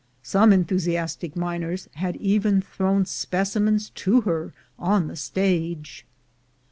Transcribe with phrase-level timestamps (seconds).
[0.23, 6.07] Some enthusiastic miners had even thrown specimens to her on the stage.